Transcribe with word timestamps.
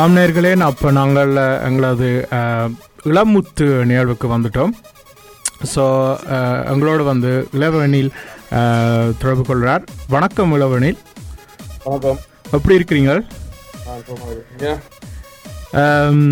ஆம் 0.00 0.14
நேர்களே 0.16 0.50
அப்போ 0.68 0.88
நாங்கள் 0.98 1.32
எங்களது 1.68 2.08
இளமுத்து 3.10 3.66
நிகழ்வுக்கு 3.90 4.26
வந்துட்டோம். 4.34 4.72
ஸோ 5.72 5.84
எங்களோட 6.72 7.00
வந்து 7.10 7.30
இளவனில் 7.56 8.10
தொடர்பு 9.20 9.44
கொள்கிறார். 9.48 9.84
வணக்கம் 10.14 10.54
இளவனில். 10.56 10.98
வணக்கம். 11.86 12.18
எப்படி 12.56 12.78
இருக்கிறீங்க? 12.78 13.12
நான் 13.86 14.04
சும்மா 14.08 14.28
இருக்கேன். 14.34 14.78
அம், 15.80 16.24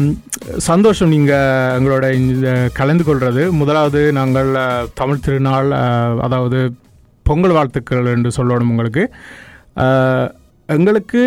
சந்தோஷம் 0.69 1.13
நீங்கள் 1.15 1.49
எங்களோட 1.79 2.07
இந்த 2.21 2.51
கலந்து 2.79 3.05
கொள்வது 3.09 3.43
முதலாவது 3.61 4.01
நாங்கள் 4.19 4.51
தமிழ் 5.01 5.25
திருநாள் 5.27 5.71
அதாவது 6.27 6.61
பொங்கல் 7.27 7.57
வாழ்த்துக்கள் 7.59 8.13
என்று 8.17 8.31
சொல்லணும் 8.39 8.73
உங்களுக்கு. 8.75 9.05
எங்களுக்கு 10.69 11.21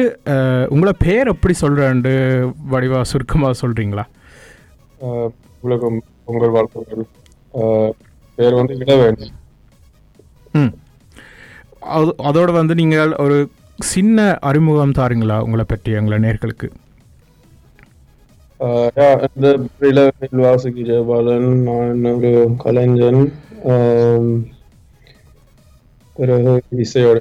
உங்களை 0.69 0.93
பேர் 0.99 1.27
எப்படி 1.27 1.53
சொல்கிறேன்ட்டு 1.61 2.13
வடிவா 2.71 3.01
சுருக்கமாக 3.01 3.59
சொல்கிறீங்களா 3.61 4.05
உலகம் 5.61 5.97
பொங்கல் 6.25 6.49
வாழ்த்துக்கள். 6.49 7.05
பேர் 8.37 8.53
வந்து 8.53 8.75
இளவேணி 8.75 9.27
ம். 10.53 10.71
அது 11.91 12.13
அதோடு 12.23 12.51
வந்து 12.51 12.75
நீங்கள் 12.75 13.11
ஒரு 13.15 13.37
சின்ன 13.85 14.37
அறிமுகம் 14.41 14.97
தாருங்களா 14.97 15.37
உங்களை 15.39 15.65
பற்றி 15.67 15.91
எங்களை 15.91 16.19
நேர்களுக்கு? 16.19 16.67
இந்த 19.27 19.47
ஜெயபாலன் 20.83 21.47
நான் 21.63 22.01
ஒரு 22.03 22.31
கலைஞன் 22.57 23.21
பிறகு 26.15 26.53
இசையோட 26.77 27.17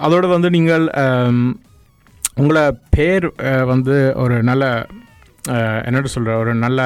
அதோடு 0.00 0.26
வந்து 0.28 0.50
நீங்கள் 0.50 0.84
உங்களை 2.36 2.62
பேர் 2.90 3.26
வந்து 3.66 3.94
ஒரு 4.16 4.42
நல்ல 4.42 4.64
அஹ், 5.50 5.80
என்னட்டு 5.84 6.10
சொல்கிற 6.10 6.36
ஒரு 6.38 6.52
நல்ல 6.58 6.80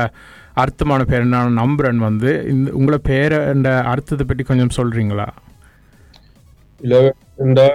அர்த்தமான 0.56 1.03
பேர் 1.05 1.25
நான் 1.28 1.58
நம்புகிறேன் 1.58 1.98
வந்து 2.00 2.31
இந்த 2.48 2.69
உங்களை 2.73 2.98
பேரை 3.03 3.39
இந்த 3.53 3.70
அர்த்தத்தை 3.86 4.25
பற்றி 4.27 4.45
கொஞ்சம் 4.45 4.77
சொல்கிறீங்களா 4.77 5.27
இளவெண்டா 6.81 7.67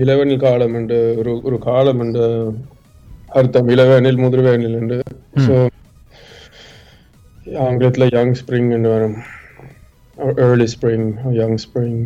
இளவெனில் 0.00 0.36
காலம் 0.38 0.74
என்று 0.74 0.98
ஒரு 1.16 1.32
ஒரு 1.42 1.58
காலம் 1.60 2.00
என்று 2.00 2.26
அர்த்தம் 3.30 3.68
இளவேனில் 3.68 4.22
முதிர்வேனில் 4.22 4.78
என்று. 4.78 4.98
ஸோ 5.46 5.54
ஆங்கிலத்தில் 7.60 8.12
யங் 8.12 8.36
ஸ்ப்ரிங் 8.40 8.70
என்று 8.72 8.90
வரும். 8.90 9.16
ஏர்லி 10.42 10.66
ஸ்ப்ரிங் 10.66 11.08
யங் 11.32 11.58
ஸ்ப்ரிங் 11.64 12.00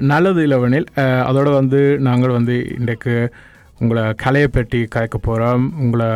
நல்லது 0.00 0.46
இளவனில் 0.46 0.88
அதோடு 1.24 1.50
வந்து 1.50 1.98
நாங்கள் 1.98 2.30
வந்து 2.30 2.74
இன்றைக்கு 2.78 3.32
உங்களை 3.80 4.14
கலையை 4.14 4.48
பற்றி 4.48 4.84
கயக்க 4.84 5.18
போகிறோம் 5.18 5.64
உங்களை 5.80 6.08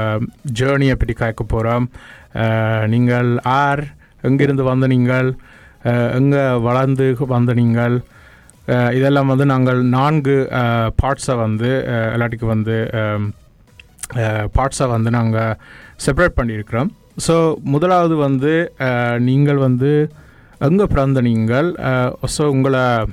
ஜேர்னியை 0.61 0.95
பற்றி 0.95 1.15
கயக்க 1.15 1.43
போகிறோம் 1.43 1.91
நீங்கள் 2.87 3.39
ஆர் 3.39 3.83
எங்கிருந்து 4.23 4.65
வந்த 4.65 4.87
நீங்கள் 4.87 5.35
எங்கே 6.13 6.59
வளர்ந்து 6.59 7.17
வந்த 7.19 7.53
நீங்கள் 7.53 8.01
இதெல்லாம் 8.99 9.27
வந்து 9.27 9.45
நாங்கள் 9.45 9.83
நான்கு 9.83 10.37
பார்ட்ஸை 11.03 11.37
வந்து 11.37 11.71
எல்லாட்டிக்கு 12.15 12.47
வந்து 12.47 12.77
பார்ட்ஸை 14.57 14.89
வந்து 14.89 15.11
நாங்கள் 15.11 15.57
செப்பரேட் 16.07 16.39
பண்ணியிருக்கிறோம். 16.41 16.91
ஸோ 17.27 17.55
முதலாவது 17.63 18.15
வந்து 18.15 18.73
நீங்கள் 19.19 19.57
வந்து 19.57 20.11
எங்கே 20.59 20.87
பிறந்த 20.87 21.21
நீங்கள் 21.21 21.75
ஸோ 22.37 22.45
உங்களை 22.45 23.05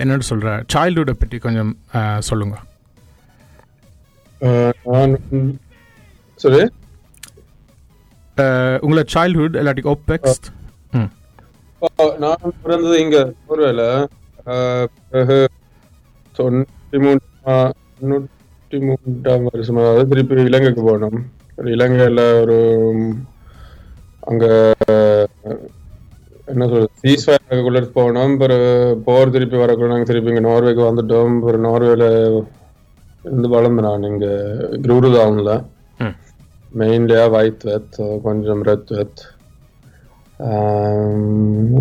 என்னன்னு 0.00 0.28
சொல்கிற 0.28 0.50
சைல்டுஹுட்டை 0.74 1.14
பற்றி 1.14 1.38
கொஞ்சம் 1.38 1.72
சொல்லுங்க. 2.20 2.56
நான் 4.86 5.16
சரி 6.40 6.60
அஹ், 8.36 8.78
உங்களை 8.80 9.02
சைல்ட்ஹுட் 9.14 9.58
இல்லாட்டி 9.60 9.84
ஒப்பெக்ஸ் 9.90 10.40
நான் 12.18 12.54
பிறந்தது 12.62 12.96
இங்க 13.00 13.18
ஒருவேளை. 13.46 13.88
பிறகு 15.10 15.36
தொண்ணூற்றி 16.36 16.98
மூணு 16.98 17.20
தொண்ணூற்றி 17.46 18.78
மூன்றாம் 18.82 19.46
வருஷம் 19.46 19.76
அதாவது 19.76 20.08
திருப்பி 20.08 20.42
இலங்கைக்கு 20.42 20.82
போனோம். 20.88 21.18
இலங்கையில 21.74 22.20
ஒரு 22.40 22.58
அங்க 24.22 24.44
என்ன 26.52 26.64
சொல்றது? 26.70 26.90
சீஸ்வயருக்குள்ள 27.02 27.80
போனோம். 27.96 28.34
பிறகு 28.42 28.68
போர் 29.06 29.32
திருப்பி 29.34 29.56
வரக்குள்ள 29.62 29.92
நாங்க 29.92 30.08
திருப்பி 30.10 30.32
இங்க 30.32 30.44
நார்வேக்கு 30.48 30.82
வந்துட்டோம். 30.88 31.34
பிறகு 31.44 31.66
நார்வேல 31.68 32.06
இருந்து 33.24 33.48
வளர்ந்து 33.54 33.82
நான் 33.86 34.08
இங்க 34.10 34.26
குருதாவுன்ல. 34.86 35.52
மெயின்லியா 36.80 37.22
வைத் 37.34 37.64
வெத் 37.68 37.96
கொஞ்சம் 38.26 38.62
ரெத் 38.68 38.92
வெத் 38.96 39.22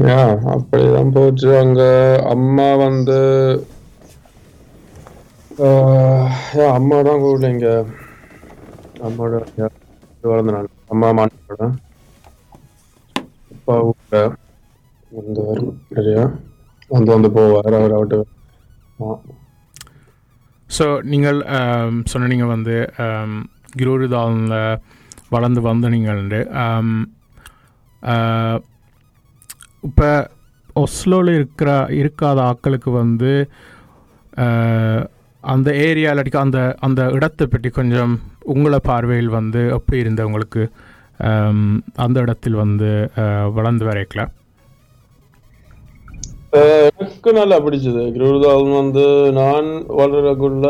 யா 0.08 0.22
அப்படிதான் 0.54 1.14
போச்சு. 1.18 1.50
அங்க 1.64 1.82
அம்மா 2.34 2.68
வந்து 2.86 3.20
அம்மா 6.78 6.98
தான் 7.08 7.24
கூட 7.26 7.48
இங்க. 7.54 7.70
அம்மாவோட 9.08 9.42
வளர்ந்த 10.32 10.54
நான். 10.56 10.70
அம்மா 10.94 11.10
மாட்டோட 11.18 11.64
அப்பா 13.54 13.76
வீட்டுல 13.88 14.20
வந்தவர் 15.12 15.50
வரும். 15.52 15.78
நிறையா 15.92 16.24
வந்து 16.92 17.12
வந்து 17.14 17.30
போவார் 17.36 17.78
அவர் 17.78 17.96
அவட்டு 17.96 18.18
ஸோ 20.70 20.86
நீங்கள் 21.12 21.38
சொன்னீங்க 22.08 22.46
வந்து 22.48 22.76
கிரோரிதானில் 23.76 24.58
வளர்ந்து 25.30 25.62
வந்த 25.64 25.88
நீங்கள் 25.90 26.22
இப்போ 29.84 30.10
ஒஸ்லோவில் 30.76 31.36
இருக்கிற 31.36 31.70
இருக்காத 32.00 32.40
ஆக்களுக்கு 32.48 32.90
வந்து 32.96 33.32
அந்த 35.44 35.70
ஏரியா 35.84 36.12
இல்லாட்டிக்கு 36.12 36.44
அந்த 36.44 36.60
அந்த 36.82 37.02
இடத்தை 37.16 37.46
பற்றி 37.48 37.70
கொஞ்சம் 37.72 38.14
உங்களை 38.54 38.80
பார்வையில் 38.84 39.36
வந்து 39.36 39.62
எப்படி 39.76 39.98
இருந்த 40.00 40.22
உங்களுக்கு? 40.26 40.64
அந்த 42.00 42.18
இடத்தில் 42.20 42.62
வந்து 42.62 42.90
அஹ், 43.22 43.48
வளர்ந்து 43.56 43.86
வரைக்கலாம் 43.86 44.32
எனக்கு 46.54 47.32
நல்லா 47.34 47.58
பிடிச்சது 47.60 48.04
கிருதாவன் 48.16 48.76
வந்து 48.76 49.06
நான் 49.34 49.68
வளரக்குள்ள 50.00 50.68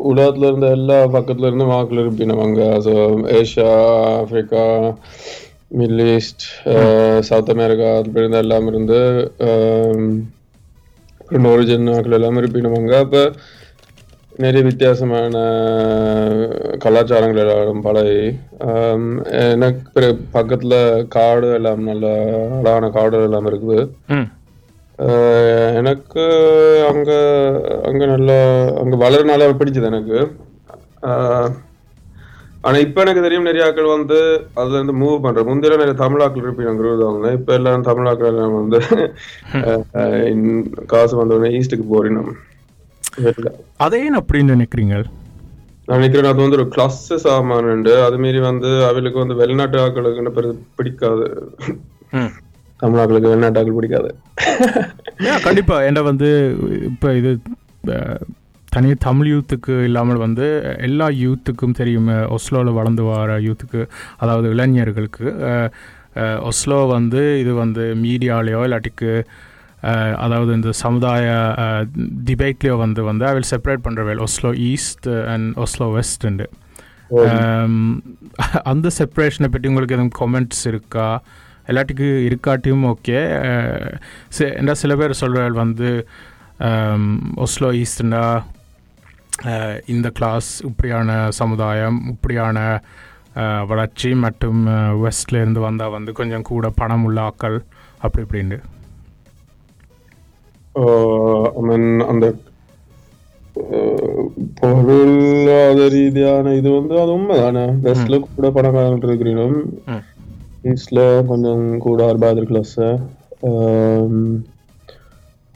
உலகத்துல 0.00 0.48
இருந்த 0.48 0.68
எல்லா 0.70 0.98
பக்கத்துல 1.14 1.48
இருந்து 1.48 1.66
வாக்குல 1.66 2.02
இருப்பினவங்க 2.02 2.60
so 2.86 2.92
Asia 3.38 3.72
Africa 4.14 4.64
Middle 5.78 6.04
East 6.10 6.44
South 7.20 7.52
America 7.54 7.90
அப்படி 7.96 8.22
இருந்த 8.22 8.38
எல்லாம் 8.38 8.68
இருந்து 8.68 9.00
ஒரிஜின் 11.50 11.92
வாக்குல 11.92 12.18
எல்லாம் 12.18 12.40
இருப்பினவங்க 12.40 12.94
அப்போ 12.98 13.22
நிறைய 14.38 14.62
வித்தியாசமான 14.64 15.36
கலாச்சாரங்கள் 16.84 17.42
எல்லாரும் 17.42 17.82
பழகி 17.82 18.20
எனக்கு 19.54 20.02
பக்கத்துல 20.32 20.74
காடு 21.08 21.48
எல்லாம் 21.54 21.82
நல்ல 21.84 22.06
அழகான 22.58 22.90
காடு 22.90 23.18
எல்லாம் 23.22 23.48
இருக்குது 23.50 23.80
எனக்கு 25.78 26.22
அங்க 26.90 27.10
அங்க 27.88 28.06
நல்லா 28.06 28.34
அங்க 28.80 28.96
வளரனால 29.02 29.54
பிடிச்சது 29.54 29.86
எனக்கு. 29.86 30.18
ஆஹ் 31.08 31.50
ஆனா 32.64 32.78
இப்ப 32.84 33.02
எனக்கு 33.02 33.22
தெரியும் 33.22 33.42
நிறைய 33.42 33.66
ஆட்கள் 33.66 33.94
வந்து 33.94 34.16
அதுல 34.54 34.76
இருந்து 34.76 35.02
மூவ் 35.02 35.22
பண்ற 35.22 35.42
முந்தைய 35.48 35.74
நிறைய 35.74 35.92
தமிழ் 36.02 36.22
ஆட்கள் 36.24 36.44
இருப்பீங்க 36.44 36.80
குருதாங்க 36.80 37.38
இப்ப 37.38 37.54
எல்லாம் 37.54 37.88
தமிழ் 37.88 38.08
ஆட்கள் 38.10 38.32
எல்லாம் 38.32 38.58
வந்து 38.58 38.80
காசு 40.92 41.14
வந்த 41.14 41.36
உடனே 41.36 41.58
ஈஸ்டுக்கு 41.58 41.84
போறோம் 41.88 42.36
அதே 43.80 44.10
அப்படின்னு 44.20 44.54
நினைக்கிறீங்க? 44.54 44.94
நான் 45.86 45.98
நினைக்கிறேன் 45.98 46.28
அது 46.28 46.42
வந்து 46.42 46.58
ஒரு 46.58 46.66
கிளாஸ் 46.74 46.98
சாமான் 47.24 47.68
உண்டு. 47.72 48.02
அது 48.06 48.18
மாரி 48.18 48.38
வந்து 48.44 48.68
அவளுக்கு 48.88 49.22
வந்து 49.22 49.34
வெளிநாட்டு 49.40 49.80
ஆக்களுக்கு 49.80 50.42
பிடிக்காது. 50.78 51.26
தமிழாக்களுக்கு 52.80 53.30
வெளிநாட்டு 53.30 53.60
ஆக்கள் 53.60 53.78
பிடிக்காது. 53.78 54.10
கண்டிப்பா. 55.44 55.76
என்ன 55.84 56.02
வந்து 56.02 56.28
இப்போ 56.88 57.08
இது 57.14 57.30
அஹ், 57.92 58.22
தனி 58.68 58.90
தமிழ் 59.00 59.30
யூத்துக்கு 59.30 59.74
இல்லாமல் 59.84 60.18
வந்து 60.18 60.46
எல்லா 60.80 61.06
யூத்துக்கும் 61.20 61.76
தெரியும். 61.76 62.08
ஒஸ்லோவில் 62.36 62.72
வளர்ந்து 62.72 63.04
வர 63.08 63.38
யூத்துக்கு 63.46 63.80
அதாவது 64.18 64.48
இளைஞர்களுக்கு 64.54 65.26
ஒஸ்லோ 66.46 66.78
வந்து 66.90 67.22
இது 67.40 67.52
வந்து 67.56 67.82
மீடியாலேயோ 68.02 68.60
இல்லாட்டிக்கு 68.66 69.12
அதாவது 70.18 70.50
இந்த 70.52 70.70
சமுதாய 70.80 71.26
டிபேட்லேயோ 72.26 72.74
வந்து 72.78 73.00
வந்து 73.06 73.24
ஐ 73.26 73.34
வில். 73.34 73.50
செப்பரேட் 73.50 73.84
பண்ணுறவேல் 73.84 74.22
ஒஸ்லோ 74.24 74.50
ஈஸ்ட் 74.66 75.08
அண்ட் 75.32 75.48
ஒஸ்லோ 75.58 75.86
வெஸ்ட்ண்டு 75.94 76.46
அந்த 78.66 78.88
செப்பரேஷனை 78.96 79.48
பற்றி 79.48 79.68
உங்களுக்கு 79.68 79.96
எதுவும் 79.96 80.16
கமெண்ட்ஸ் 80.18 80.64
இருக்கா? 80.66 81.06
எல்லாத்துக்கு 81.70 82.08
இருக்காட்டியும் 82.26 82.84
ஓகே. 82.90 83.18
என்ன 84.56 84.74
சில 84.80 84.94
பேர் 84.98 85.20
சொல்கிறார்கள் 85.20 85.62
வந்து 85.62 85.90
ஒஸ்லோ 87.44 87.68
ஈஸ்ட்னா 87.78 88.22
இந்த 89.88 90.08
கிளாஸ் 90.16 90.50
இப்படியான 90.64 91.10
சமுதாயம் 91.36 91.98
இப்படியான 92.10 92.58
வளர்ச்சி 93.68 94.10
மற்றும் 94.22 94.60
வெஸ்ட்ல 95.02 95.40
இருந்து 95.40 95.60
வந்தால் 95.60 95.94
வந்து 95.94 96.12
கொஞ்சம் 96.14 96.46
கூட 96.48 96.68
பணம் 96.76 97.04
உள்ள 97.04 97.20
ஆக்கள் 97.28 97.56
அப்படி 98.00 98.24
இப்படின்னு 98.24 98.58
ஐ 101.52 101.62
மீன் 101.68 101.88
அந்த 102.08 102.26
அஹ், 103.70 104.26
பொருளாதார 104.58 105.86
ரீதியான 105.94 106.52
இது 106.54 106.68
வந்து 106.72 106.94
அது 107.00 107.10
உண்மைதானே? 107.16 107.64
வெஸ்ட்ல 107.82 108.18
கூட 108.26 108.48
பணக்காரங்க 108.50 109.08
இருக்கிறோம் 109.08 109.56
ம். 110.64 110.80
கொஞ்சம் 111.28 111.62
கூட 111.78 112.00
அர்பாதர் 112.06 112.50
கிளாஸு 112.50 112.86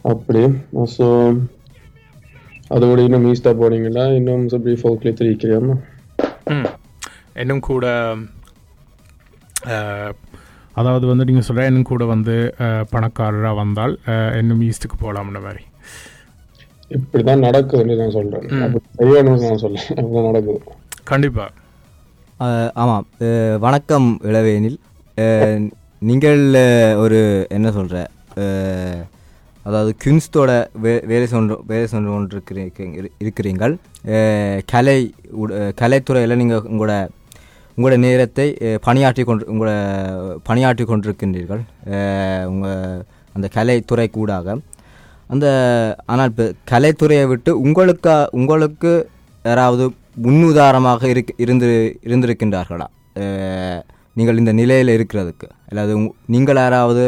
அப்படி 0.05 0.43
ஸோ 0.95 1.07
அதோட 2.71 2.99
இன்னும் 3.05 3.27
ஈஸ்டா 3.31 3.53
போனீங்களா 3.59 4.05
இன்னும் 4.17 4.47
அப்படி 4.51 4.75
ஃபோக்லேயே 4.81 5.15
தெரிவிக்கிறேன் 5.15 5.69
ம் 6.53 6.69
இன்னும் 7.37 7.67
கூட 7.67 7.87
அதாவது 10.75 11.05
வந்து 11.07 11.27
நீங்கள் 11.29 11.47
சொல்கிற 11.47 11.67
இன்னும் 11.67 11.91
கூட 11.91 12.05
வந்து 12.07 12.35
பணக்காரராக 12.93 13.61
வந்தால் 13.61 13.95
இன்னும் 14.41 14.65
ஈஸ்ட்டுக்கு 14.69 14.97
போகலாம்ன்ற 14.97 15.43
மாதிரி 15.43 15.63
இப்படிதான் 16.91 17.45
நடக்குதுன்னு 17.45 17.95
நான் 17.97 18.17
சொல்றேன் 18.17 18.49
அப்படி 18.65 18.83
செய்யணும்னு 19.01 19.45
நான் 19.45 19.63
சொல்றேன் 19.63 20.27
நடக்குது 20.29 20.59
கண்டிப்பாக 21.05 21.51
ஆமாம் 22.77 23.07
வணக்கம் 23.61 24.09
இளவேனில் 24.31 24.79
நீங்கள் 26.09 26.41
ஒரு 27.03 27.19
என்ன 27.57 27.69
சொல்கிற 27.77 27.99
அதாவது 29.67 29.91
கின்ஸ்டோட 30.05 30.51
வே 30.85 30.93
வேலை 31.11 31.27
சென்று 31.33 31.55
வேலை 31.69 31.85
சொன்று 31.93 32.11
கொண்டு 32.15 32.35
இருக்கிறீங்க 32.37 33.05
இருக்கிறீங்கள். 33.25 33.75
கலை 34.73 34.97
கலைத்துறையில் 35.81 36.41
நீங்கள் 36.41 36.67
உங்களோட 36.73 36.95
உங்களோட 37.77 37.97
நேரத்தை 38.07 38.47
பணியாற்றி 38.87 39.23
கொண்டு 39.29 39.47
உங்களோட 39.53 39.73
பணியாற்றி 40.49 40.85
கொண்டிருக்கின்றீர்கள். 40.91 41.63
உங்கள் 42.53 43.01
அந்த 43.37 43.47
கலைத்துறை 43.57 44.09
கூடாக. 44.19 44.57
அந்த 45.33 45.47
ஆனால் 46.13 46.31
இப்போ 46.33 46.47
கலைத்துறையை 46.73 47.25
விட்டு 47.33 47.51
உங்களுக்கு 47.67 48.15
உங்களுக்கு 48.41 48.93
யாராவது 49.45 49.85
முன்னுதாரணமாக 50.27 51.09
இருக் 51.15 51.35
இருந்து 51.45 51.69
இருந்திருக்கின்றார்களா? 52.09 52.87
நீங்கள் 54.17 54.41
இந்த 54.43 54.53
நிலையில் 54.61 54.93
இருக்கிறதுக்கு. 54.97 55.49
அல்லது 55.71 55.95
நீங்கள் 56.35 56.61
யாராவது 56.65 57.05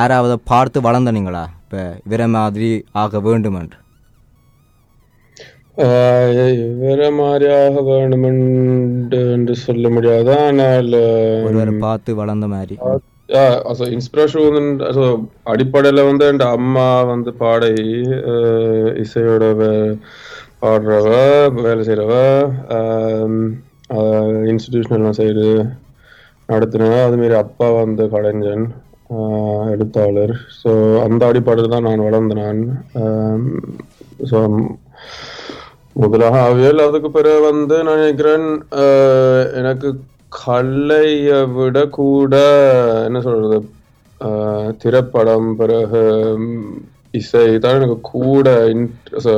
யாராவது 0.00 0.34
பார்த்து 0.50 0.78
வளர்ந்தனீங்களா? 0.86 1.44
இப்போ 1.62 1.80
இவரை 2.06 2.26
மாதிரி 2.36 2.68
ஆக 3.02 3.20
வேண்டும் 3.28 3.56
என்று 3.60 3.78
ஆஹ் 5.84 6.30
வேற 6.80 7.02
மாதிரியாக 7.18 7.82
வேணுமென்று 7.88 9.20
என்று 9.34 9.54
சொல்ல 9.66 9.84
முடியாது? 9.94 10.30
ஆனால் 10.46 10.90
ஒருவரை 11.46 11.74
பார்த்து 11.84 12.10
வளர்ந்த 12.20 12.46
மாதிரி. 12.54 12.74
இன்ஸ்பிரேஷன் 13.96 14.70
அடிப்படையில 15.52 16.04
வந்து 16.08 16.26
என் 16.30 16.44
அம்மா 16.56 16.88
வந்து 17.10 17.32
ஆஹ் 18.32 18.90
இசையோட 19.04 19.44
பாடுறவ 20.62 21.08
வேலை 21.62 21.82
செய்யறவ 21.86 22.12
இன்ஸ்டிடியூஷனல் 24.50 25.18
சைடு 25.18 25.46
நடத்தினேன். 26.52 27.02
அதுமாரி 27.08 27.36
அப்பா 27.42 27.66
வந்து 27.80 28.04
கலைஞன் 28.14 28.64
எழுத்தாளர். 29.74 30.34
ஸோ 30.60 30.70
அந்த 31.06 31.22
அடிப்படையில் 31.30 31.74
தான் 31.74 31.86
நான் 31.88 32.06
வளர்ந்து 32.08 32.34
நான் 32.42 32.60
ஸோ 34.30 34.38
முதலாக 36.02 36.36
அவியல் 36.48 36.86
அதுக்கு 36.86 37.08
பிறகு 37.16 37.40
வந்து 37.50 37.76
நான் 37.86 38.02
நினைக்கிறேன் 38.02 38.46
எனக்கு 39.60 39.88
கலையை 40.38 41.40
விட 41.56 41.78
கூட 41.98 42.34
என்ன 43.08 43.20
சொல்றது 43.26 43.58
திரைப்படம் 44.82 45.50
பிறகு 45.60 46.02
இசை 47.20 47.46
தான் 47.64 47.78
எனக்கு 47.80 47.98
கூட 48.14 48.48
இன்ட்ரெஸ்ட் 48.74 49.32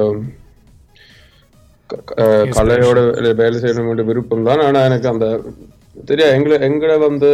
கலையோட 2.56 2.98
வேலை 3.40 3.56
செய்யணும் 3.62 4.08
விருப்பம் 4.10 4.46
தான். 4.48 4.62
ஆனா 4.66 4.80
எனக்கு 4.88 5.08
அந்த 5.12 5.26
தெரியா 6.10 6.28
எங்களை 6.36 6.56
எங்கட 6.68 6.92
வந்து 7.08 7.30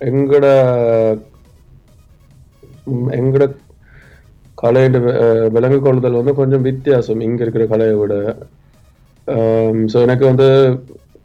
எங்கட 0.00 0.46
எங்கட 3.20 3.44
கலையின் 4.62 4.98
விலங்கு 5.54 5.78
கொள்ளுதல் 5.86 6.18
வந்து 6.18 6.34
கொஞ்சம் 6.40 6.66
வித்தியாசம் 6.68 7.24
இங்க 7.28 7.42
இருக்கிற 7.44 7.64
கலையை 7.72 7.96
விட. 8.00 8.14
ஸோ 9.92 9.96
எனக்கு 10.06 10.24
வந்து 10.30 10.48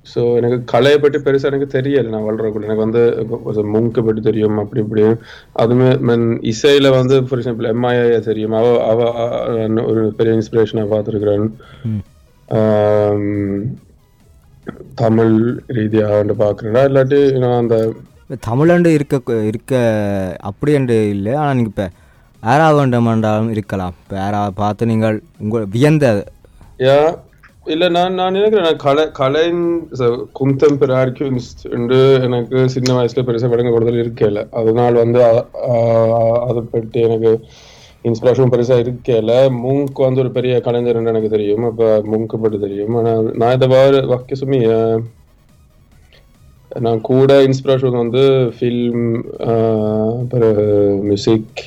ஸோ 0.05 0.21
எனக்கு 0.39 0.57
கலையை 0.71 0.97
பற்றி 1.01 1.17
பெருசா 1.25 1.49
எனக்கு 1.51 1.67
தெரியல 1.75 2.11
நான் 2.13 2.25
வளரக்குள்ள 2.27 2.67
எனக்கு 2.69 2.85
வந்து 2.85 3.01
முங்கு 3.73 4.01
பற்றி 4.07 4.21
தெரியும் 4.29 4.61
அப்படி 4.63 4.81
இப்படி. 4.83 5.03
அதுமே 5.63 5.89
mean 6.07 6.23
இசையில 6.51 6.89
வந்து 6.97 7.17
ஃபார் 7.27 7.39
எக்ஸாம்பிள் 7.41 7.69
எம்ஐஏ 7.73 8.19
தெரியும். 8.29 8.55
அவ 8.61 8.67
அவ 8.91 8.99
ஒரு 9.91 10.03
பெரிய 10.19 10.39
இன்ஸ்பிரேஷனை 10.39 10.85
பார்த்துருக்கிறேன். 10.93 11.47
தமிழ் 15.03 15.35
ரீதியாக 15.77 16.19
வந்து 16.21 16.37
பார்க்குறேன். 16.43 16.81
இல்லாட்டி 16.89 17.21
நான் 17.43 17.59
அந்த 17.63 17.77
தமிழண்டு 18.49 18.89
இருக்க 18.97 19.39
இருக்க 19.51 19.73
அப்படி 20.49 20.71
என்று 20.79 20.97
இல்லை. 21.15 21.33
ஆனால் 21.39 21.55
நீங்கள் 21.57 21.73
இப்போ 21.73 21.87
யாராவது 22.43 22.77
வேண்டுமென்றாலும் 22.81 23.51
இருக்கலாம். 23.55 23.95
இப்போ 24.03 24.15
யாராவது 24.23 24.53
பார்த்து 24.61 24.91
நீங்கள் 24.91 25.17
உங்கள் 25.43 25.71
வியந்த 25.75 26.07
யா 26.87 27.01
இல்ல 27.65 27.87
நான் 27.95 28.15
நான் 28.19 28.35
நினைக்கிறேன் 28.37 28.65
நான் 28.67 28.83
கலை 28.83 29.03
கலைன் 29.19 29.59
குந்தெம்பரரி 30.39 31.11
குன்ஸ்ட் 31.17 31.61
என்று 31.75 31.99
எனக்கு 32.27 32.57
சின்ன 32.75 32.95
வயசுல 32.97 33.23
பெருசா 33.27 33.49
விளங்க 33.51 33.71
கூடுதல் 33.73 33.99
இருக்கல. 34.03 34.41
அதனால 34.59 34.93
வந்து 35.03 35.19
அதை 36.47 36.61
பற்றி 36.73 36.99
எனக்கு 37.07 37.31
இன்ஸ்பிரேஷன் 38.09 38.51
பெருசா 38.53 38.77
இருக்கல. 38.83 39.31
முங்க் 39.63 40.05
வந்து 40.07 40.23
ஒரு 40.23 40.31
பெரிய 40.37 40.53
கலைஞர் 40.67 40.99
என்று 40.99 41.13
எனக்கு 41.13 41.33
தெரியும். 41.35 41.65
அப்ப 41.69 41.91
முங்க் 42.11 42.35
பற்றி 42.43 42.59
தெரியும். 42.65 42.95
ஆனால் 43.01 43.31
நான் 43.41 43.55
இதை 43.57 43.69
வார 43.75 44.03
வாக்கிய 44.13 44.39
சுமி 44.41 44.61
நான் 46.85 47.01
கூட 47.11 47.31
இன்ஸ்பிரேஷன் 47.47 48.01
வந்து 48.03 48.23
ஃபில்ம் 48.57 49.07
பிறகு 50.33 50.65
மியூசிக் 51.07 51.61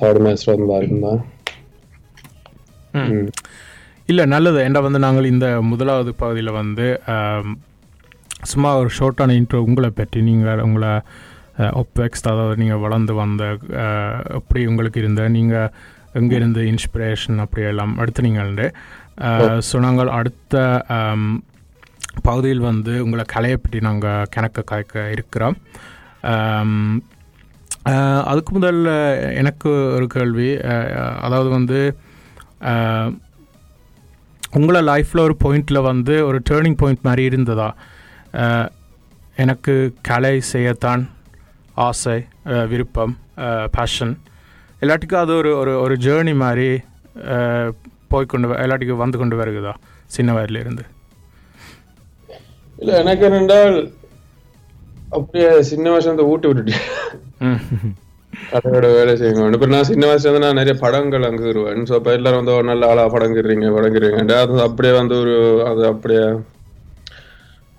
தேர்ட் 0.00 0.22
மேஸ்டர் 0.26 0.70
தான் 0.72 0.84
இருந்தேன் 0.84 1.22
இல்லை 4.08 4.24
நல்லது. 4.26 4.58
ஏன்டா 4.62 4.80
வந்து 4.82 5.00
நாங்கள் 5.00 5.30
இந்த 5.30 5.46
முதலாவது 5.68 6.10
பகுதியில் 6.16 6.58
வந்து 6.58 6.86
சும்மா 8.46 8.70
ஒரு 8.76 8.90
ஷார்ட்டான 8.96 9.36
இன்ட்ரோ 9.38 9.58
உங்களை 9.64 9.90
பற்றி 9.92 10.20
நீங்கள் 10.22 10.62
உங்களை 10.62 10.92
ஒப்பெக்ஸ்ட் 11.80 12.30
அதாவது 12.30 12.56
நீங்கள் 12.56 12.78
வளர்ந்து 12.78 13.12
வந்த 13.14 13.42
அஹ், 13.80 14.20
எப்படி 14.34 14.62
உங்களுக்கு 14.66 14.98
இருந்த 15.00 15.22
நீங்கள் 15.30 15.70
எங்கேருந்து 16.14 16.62
இன்ஸ்பிரேஷன் 16.70 17.38
அப்படியெல்லாம் 17.40 17.92
எடுத்துனீங்கள்ண்டு 17.98 18.66
ஸோ 19.66 19.76
நாங்கள் 19.78 20.10
அடுத்த 20.16 20.54
பகுதியில் 22.24 22.62
வந்து 22.62 22.92
உங்களை 23.02 23.24
கலையை 23.28 23.56
பற்றி 23.56 23.80
நாங்கள் 23.80 24.28
கணக்க 24.34 24.62
காய்க்க 24.64 25.10
இருக்கிறோம். 25.10 25.56
அதுக்கு 28.24 28.50
முதல்ல 28.54 28.90
எனக்கு 29.34 29.68
ஒரு 29.92 30.06
கேள்வி 30.08 30.48
அதாவது 31.20 31.48
வந்து 31.50 31.78
உங்களை 34.52 34.80
லைஃப்பில் 34.82 35.20
ஒரு 35.20 35.36
பாயிண்டில் 35.44 35.80
வந்து 35.82 36.26
ஒரு 36.26 36.42
டேர்னிங் 36.50 36.76
பாயிண்ட் 36.76 37.02
மாதிரி 37.02 37.22
இருந்ததா? 37.24 37.68
எனக்கு 39.36 39.74
கலை 40.02 40.42
செய்யத்தான் 40.52 41.02
ஆசை 41.80 42.16
விருப்பம் 42.68 43.14
பேஷன் 43.70 44.14
எல்லாத்துக்கும் 44.82 45.20
அது 45.20 45.32
ஒரு 45.34 45.56
ஒரு 45.56 45.80
ஒரு 45.80 45.94
ஜேர்னி 45.96 46.34
மாதிரி 46.36 46.68
வ- 48.46 48.60
எல்லாத்துக்கும் 48.64 49.02
வந்து 49.02 49.18
கொண்டு 49.18 49.36
வருகுதா? 49.36 49.72
சின்ன 50.06 50.32
வயதுல 50.32 50.60
இருந்து 50.60 50.84
இல்ல 52.78 52.98
எனக்கு 52.98 53.24
என்னென்றால் 53.26 53.76
அப்படியே 55.10 55.48
சின்ன 55.62 55.90
வயசுல 55.90 56.10
இருந்து 56.10 56.26
ஊட்டி 56.26 56.48
விட்டுட்டு 56.48 56.74
அதோட 58.56 58.86
வேலை 58.94 59.12
செய்யுங்க. 59.14 59.56
இப்ப 59.56 59.68
நான் 59.68 59.88
சின்ன 59.88 60.04
வயசுல 60.08 60.30
இருந்து 60.30 60.44
நான் 60.44 60.60
நிறைய 60.60 60.74
படங்கள் 60.80 61.26
அங்குருவேன் 61.28 61.86
ஸோ 61.88 61.94
இப்போ 61.98 62.12
எல்லாரும் 62.16 62.40
வந்து 62.40 62.56
ஒரு 62.56 62.66
நல்ல 62.70 62.90
ஆளா 62.90 63.04
படங்கிறீங்க 63.14 63.70
படங்கிறீங்க 63.76 64.20
அது 64.38 64.60
அப்படியே 64.68 64.92
வந்து 64.98 65.16
ஒரு 65.22 65.34
அது 65.70 65.82
அப்படியே 65.92 66.24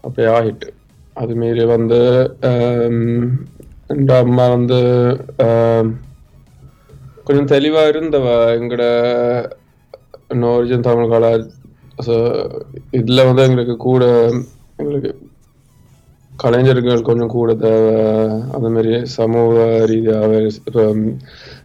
அப்படியே 0.03 0.29
ஆகிட்டு. 0.33 0.67
அது 1.15 1.33
மாரி 1.35 1.63
வந்து 1.71 1.99
என் 3.91 4.11
அம்மா 4.17 4.45
வந்து 4.53 4.79
கொஞ்சம் 7.27 7.51
தெளிவா 7.51 7.81
இருந்தவ 7.91 8.27
எங்கட 8.57 8.83
நோர்ஜன் 10.41 10.85
தமிழ் 10.87 11.11
கலா 11.11 11.31
இதுல 12.99 13.25
வந்து 13.29 13.45
எங்களுக்கு 13.47 13.75
கூட 13.85 14.03
எங்களுக்கு 14.79 15.11
கலைஞர்கள் 16.37 17.01
கொஞ்சம் 17.01 17.27
கூட 17.27 17.53
தேவை 17.55 17.93
அந்த 18.51 18.67
மாதிரி 18.69 19.05
சமூக 19.07 19.53
ரீதியாக 19.85 20.31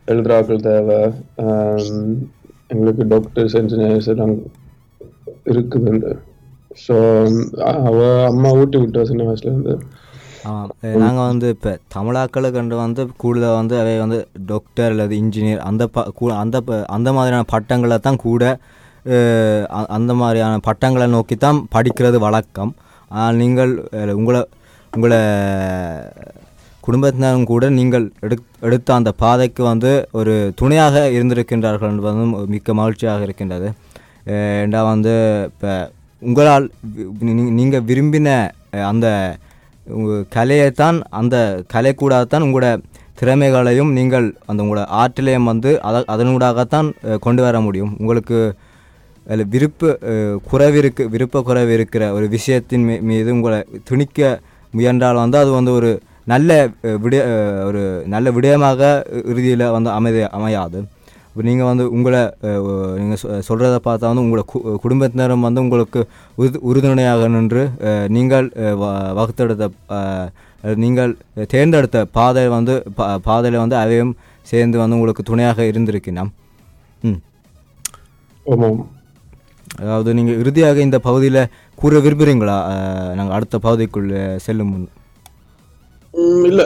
எழுதுறாக்கள் 0.07 0.65
தேவை. 0.65 0.99
எங்களுக்கு 2.67 3.07
டாக்டர்ஸ் 3.09 3.57
இன்ஜினியர்ஸ் 3.57 4.09
எல்லாம் 4.09 4.35
இருக்குது 5.47 6.13
ஸோ 6.87 6.95
அவ 7.83 7.99
அம்மா 8.27 8.51
ஊட்டி 8.53 8.79
விட்டா 8.79 9.03
சின்ன 9.03 9.25
வயசுலேருந்து 9.25 9.75
நாங்கள் 10.97 11.27
வந்து 11.27 11.49
இப்போ 11.49 11.73
தமிழாக்களுக்கு 11.95 12.53
கண்டு 12.53 12.77
வந்து 12.77 13.03
கூடுதலாக 13.17 13.57
வந்து 13.57 13.79
அவை 13.79 13.99
வந்து 13.99 14.19
டாக்டர் 14.47 14.91
அல்லது 14.91 15.15
இன்ஜினியர் 15.17 15.59
அந்த 15.61 15.87
ப 15.87 16.05
கூ- 16.21 16.37
அந்த 16.37 16.61
ப- 16.61 16.87
அந்த 16.89 17.13
மாதிரியான 17.13 17.45
பட்டங்களை 17.51 17.99
தான் 17.99 18.17
கூட 18.17 18.45
அந்த 19.89 20.15
மாதிரியான 20.15 20.59
பட்டங்களை 20.59 21.07
நோக்கி 21.07 21.37
தான் 21.37 21.67
படிக்கிறது 21.75 22.19
வழக்கம். 22.19 22.73
ஆனால் 23.11 23.37
நீங்கள் 23.37 23.73
உங்களை 24.15 24.41
உங்களை 24.93 25.19
குடும்பத்தினரும் 26.85 27.45
கூட 27.45 27.65
நீங்கள் 27.71 28.07
எடு 28.21 28.37
எடுத்த 28.61 28.95
அந்த 28.95 29.11
பாதைக்கு 29.19 29.63
வந்து 29.65 29.91
ஒரு 30.13 30.33
துணையாக 30.55 31.05
இருந்திருக்கின்றார்கள் 31.11 31.93
என்பதும் 31.93 32.35
மிக்க 32.47 32.75
மகிழ்ச்சியாக 32.75 33.23
இருக்கின்றது. 33.23 33.69
அஹ், 34.27 34.59
ஏண்டா 34.59 34.81
வந்து 34.89 35.15
இப்போ 35.49 35.73
உங்களால் 36.23 36.67
நீங்கள் 37.59 37.87
விரும்பின 37.89 38.29
அந்த 38.87 39.07
கலையைத்தான் 40.35 40.99
அந்த 41.13 41.37
கலை 41.69 41.93
கூடாதான் 41.95 42.45
உங்களோட 42.47 42.69
திறமைகளையும் 43.19 43.91
நீங்கள் 43.93 44.27
அந்த 44.47 44.61
உங்களோட 44.65 44.85
ஆற்றிலையும் 45.01 45.49
வந்து 45.51 45.71
அத 45.83 46.05
அதனூடாகத்தான் 46.09 46.89
கொண்டு 47.21 47.43
வர 47.43 47.57
முடியும். 47.61 47.93
உங்களுக்கு 48.01 48.39
அதில் 49.27 49.51
விருப்ப 49.51 49.91
குறைவிருக்கு 50.49 51.03
விருப்ப 51.11 51.43
குறைவு 51.43 51.73
இருக்கிற 51.73 52.05
ஒரு 52.13 52.27
விஷயத்தின் 52.29 52.87
மீ 52.87 52.95
மீது 53.09 53.31
உங்களை 53.33 53.59
துணிக்க 53.85 54.21
முயன்றால் 54.73 55.17
வந்து 55.17 55.39
அது 55.39 55.51
வந்து 55.51 55.73
ஒரு 55.73 55.91
நல்ல 56.27 56.51
விட 56.65 56.97
விடய 57.05 57.23
ஒரு 57.67 57.81
நல்ல 58.07 58.31
விடயமாக 58.31 58.81
இறுதியில் 59.25 59.65
வந்து 59.71 59.91
அமைதி 59.91 60.21
அமையாது. 60.31 60.79
இப்போ 61.27 61.43
நீங்கள் 61.43 61.69
வந்து 61.69 61.85
உங்களை 61.91 62.21
நீங்கள் 62.99 63.21
சொல்கிறத 63.47 63.77
பார்த்தா 63.85 64.11
வந்து 64.11 64.25
உங்களை 64.25 64.43
கு 64.47 64.59
குடும்பத்தினரும் 64.77 65.41
வந்து 65.41 65.61
உங்களுக்கு 65.61 66.01
உறு 66.39 66.59
உறுதுணையாக 66.63 67.29
நின்று 67.29 67.63
நீங்கள் 68.09 68.49
வ- 68.81 68.91
வகுத்தெடுத்த 69.15 69.69
நீங்கள் 70.79 71.13
தேர்ந்தெடுத்த 71.49 72.05
பாதை 72.13 72.45
வந்து 72.49 72.75
பா 72.97 73.07
பாதையில் 73.25 73.59
வந்து 73.59 73.77
அவையும் 73.77 74.13
சேர்ந்து 74.47 74.79
வந்து 74.79 74.97
உங்களுக்கு 74.97 75.23
துணையாக 75.23 75.63
இருந்திருக்கின்றோம் 75.71 76.31
ம். 77.03 77.19
ஆமாம். 78.47 78.79
அதாவது 79.79 80.11
நீங்கள் 80.15 80.39
இறுதியாக 80.39 80.81
இந்த 80.81 80.99
பகுதியில் 81.01 81.41
கூற 81.79 82.01
விரும்புகிறீங்களா 82.01 82.57
நாங்கள் 83.15 83.37
அடுத்த 83.37 83.57
பகுதிக்குள் 83.59 84.11
செல்லும் 84.45 84.75
இல்ல. 86.49 86.63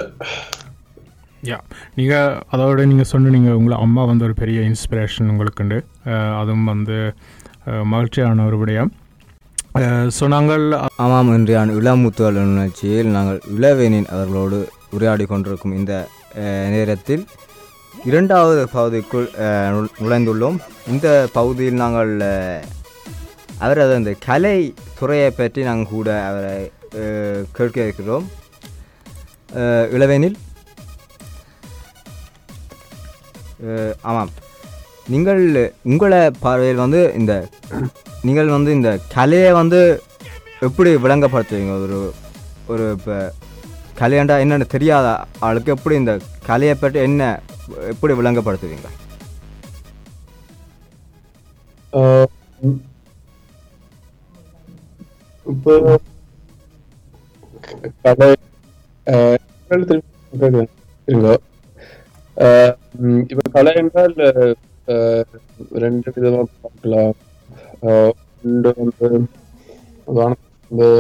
யா 1.42 1.58
நீங்கள் 1.94 2.36
அதோட 2.52 2.84
நீங்கள் 2.84 3.10
சொன்ன 3.10 3.30
நீங்கள் 3.30 3.56
உங்களை 3.58 3.76
அம்மா 3.78 4.04
வந்து 4.04 4.24
ஒரு 4.24 4.34
பெரிய 4.34 4.60
இன்ஸ்பிரேஷன் 4.70 5.30
உங்களுக்குண்டு 5.32 5.78
அதுவும் 6.40 6.70
வந்து 6.72 6.96
அஹ், 7.66 7.84
மகிழ்ச்சியான 7.86 8.44
ஒரு 8.46 8.56
விடயம். 8.60 8.90
ஸோ 10.16 10.24
நாங்கள் 10.28 10.64
ஆமாம் 11.04 11.32
இன்றையான 11.34 11.74
இளமுத்துவல் 11.78 12.38
நிகழ்ச்சியில் 12.50 13.10
நாங்கள் 13.10 13.40
இளவேனின் 13.54 14.08
அவர்களோடு 14.12 14.58
உரையாடி 14.92 15.24
கொண்டிருக்கும் 15.26 15.74
இந்த 15.74 15.92
நேரத்தில் 16.74 17.24
இரண்டாவது 18.04 18.62
பகுதிக்குள் 18.72 19.28
நுழைந்துள்ளோம். 19.98 20.58
இந்த 20.86 21.06
பகுதியில் 21.32 21.82
நாங்கள் 21.82 22.12
அவர் 23.60 23.78
அது 23.80 23.94
அந்த 23.96 24.12
கலை 24.24 24.56
துறையை 24.98 25.30
பற்றி 25.32 25.60
நாங்கள் 25.62 25.92
கூட 25.92 26.08
அவரை 26.28 26.56
அஹ், 26.98 27.42
கேட்க 27.52 27.78
இருக்கிறோம். 27.84 28.26
இளவேனில்? 29.94 30.36
ஆமாம். 34.04 34.30
நீங்கள் 35.08 35.42
உங்களை 35.86 36.20
பார்வையில் 36.40 36.82
வந்து 36.84 37.00
இந்த 37.14 37.32
நீங்கள் 38.24 38.54
வந்து 38.54 38.70
இந்த 38.72 38.90
கலையை 39.14 39.50
வந்து 39.54 39.80
எப்படி 40.60 40.90
விளங்கப்படுத்துவீங்க 41.04 41.74
ஒரு 41.80 41.98
ஒரு 42.68 42.84
இப்போ 42.96 43.16
கலையாண்டா 44.00 44.36
என்னென்னு 44.42 44.66
தெரியாத 44.68 45.06
ஆளுக்கு 45.40 45.74
எப்படி 45.74 45.96
இந்த 45.96 46.14
கலையை 46.46 46.74
பற்றி 46.76 46.98
என்ன 47.06 47.22
எப்படி 47.92 48.14
விளங்கப்படுத்துவீங்க? 48.14 48.88
உம் 62.96 63.20
இப்ப 63.28 63.42
கலை 63.54 63.72
என்றால் 63.76 64.14
ஆஹ் 64.88 65.24
ரெண்டு 65.82 66.12
விதமா 66.16 66.42
பார்க்கலாம் 66.56 67.14
ஆஹ் 67.82 68.12
ஒன்று 68.44 68.72
வந்து 68.78 69.08
உதாரணத்துக்கு 70.08 70.70
வந்து 70.70 70.90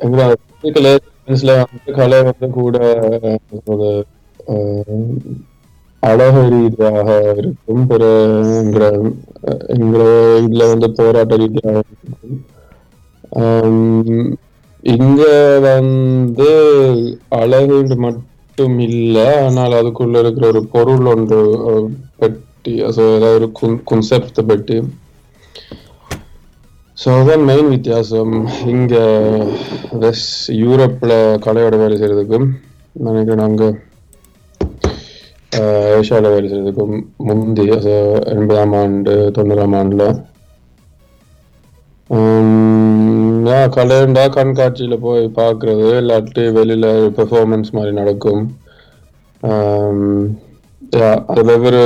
எங்களோட 0.00 0.32
physical 0.54 0.86
appearance-ல 0.90 1.52
வந்து 1.62 1.92
கலை 1.98 2.18
வந்து 2.22 2.48
கூட 2.58 2.76
ஆஹ் 4.46 5.06
ஒரு 6.06 6.12
அழகு 6.12 6.42
ரீதியாக 6.52 7.08
இருக்கும் 7.40 7.84
பிற 7.90 8.02
எங்கிற 9.74 10.02
இதுல 10.44 10.68
வந்து 10.72 10.88
போராட்ட 10.98 11.36
ரீதியாக 11.42 11.82
இருக்கும். 11.84 12.36
இங்க 14.84 15.22
வந்து 15.68 16.50
அழகு 17.42 17.78
மட்டும் 18.06 18.76
இல்லை 18.88 19.28
ஆனால் 19.46 19.78
அதுக்குள்ள 19.80 20.22
இருக்கிற 20.24 20.46
ஒரு 20.52 20.62
பொருள் 20.74 21.06
ஒன்று 21.14 21.40
பெட்டி 22.20 22.44
பற்றி 22.66 23.02
ஏதாவது 23.14 23.36
ஒரு 23.38 23.48
குன்செப்ட் 23.90 24.38
பற்றி 24.50 24.76
ஸோ 26.98 27.06
அதுதான் 27.14 27.44
மெயின் 27.50 27.68
வித்தியாசம். 27.74 28.34
இங்க 28.72 28.94
வெஸ் 30.02 30.28
யூரோப்ல 30.62 31.12
கலையோட 31.44 31.74
வேலை 31.82 31.96
செய்யறதுக்கும் 31.98 32.46
நினைக்கிறேன் 33.06 33.46
அங்கே 33.48 33.68
ஏஷியாவில் 35.96 36.30
வேலை 36.30 36.48
செய்யறதுக்கும் 36.48 36.96
முந்தி 37.16 37.64
அது 37.70 37.94
எண்பதாம் 38.26 38.74
ஆண்டு 38.74 39.14
தொண்ணூறாம் 39.38 39.76
ஆண்டில் 39.76 40.08
உம் 42.10 42.54
கண்காட்சியில் 44.32 45.02
போய் 45.02 45.24
பார்க்குறது 45.34 45.86
இல்லாட்டி 46.00 46.52
வெளியில் 46.52 46.90
பெர்ஃபார்மன்ஸ் 47.16 47.70
மாதிரி 47.70 47.92
நடக்கும் 47.92 48.42
அது 51.28 51.42
வெவ்வேறு 51.42 51.84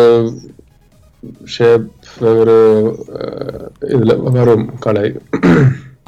ஷேப் 1.47 1.89
வெவ்வேறு 2.21 2.59
இதில் 3.89 4.21
வரும் 4.31 4.67
கலை 4.79 5.07